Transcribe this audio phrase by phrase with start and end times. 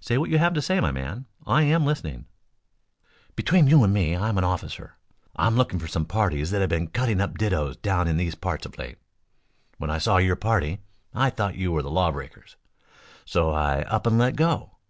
[0.00, 1.24] "Say what you have to say, my man.
[1.46, 2.26] I am listening."
[3.36, 4.98] "Between you and me I'm an officer.
[5.34, 8.66] I'm looking for some parties that have been cutting up didoes down in these parts
[8.66, 8.98] of late.
[9.78, 10.80] When I saw your party
[11.14, 12.56] I thought you were the lawbreakers,
[13.24, 14.72] so I up and let go.